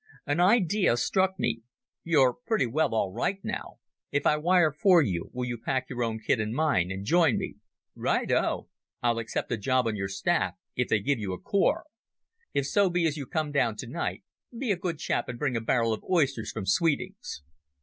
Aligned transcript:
An 0.25 0.39
idea 0.39 0.97
struck 0.97 1.37
me. 1.37 1.61
"You're 2.03 2.33
pretty 2.33 2.65
well 2.65 2.95
all 2.95 3.11
right 3.13 3.37
now. 3.43 3.75
If 4.09 4.25
I 4.25 4.35
wire 4.35 4.71
for 4.71 5.03
you, 5.03 5.29
will 5.31 5.45
you 5.45 5.59
pack 5.63 5.91
your 5.91 6.01
own 6.01 6.19
kit 6.25 6.39
and 6.39 6.55
mine 6.55 6.89
and 6.89 7.05
join 7.05 7.37
me?" 7.37 7.57
"Right 7.93 8.31
o! 8.31 8.67
I'll 9.03 9.19
accept 9.19 9.51
a 9.51 9.57
job 9.57 9.85
on 9.85 9.95
your 9.95 10.07
staff 10.09 10.55
if 10.75 10.87
they 10.87 11.01
give 11.01 11.19
you 11.19 11.33
a 11.33 11.39
corps. 11.39 11.83
If 12.51 12.65
so 12.65 12.89
be 12.89 13.05
as 13.05 13.15
you 13.15 13.27
come 13.27 13.51
down 13.51 13.75
tonight, 13.75 14.23
be 14.57 14.71
a 14.71 14.75
good 14.75 14.97
chap 14.97 15.29
and 15.29 15.37
bring 15.37 15.55
a 15.55 15.61
barrel 15.61 15.93
of 15.93 16.03
oysters 16.09 16.51
from 16.51 16.65
Sweeting's." 16.65 17.43